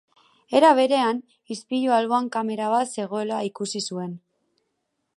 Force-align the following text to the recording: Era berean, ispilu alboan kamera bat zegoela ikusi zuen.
Era 0.59 0.71
berean, 0.79 1.19
ispilu 1.57 1.95
alboan 1.99 2.31
kamera 2.39 2.73
bat 2.77 2.97
zegoela 2.99 3.45
ikusi 3.53 3.87
zuen. 3.93 4.21